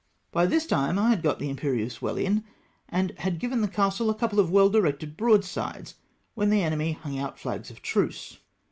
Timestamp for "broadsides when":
5.15-6.49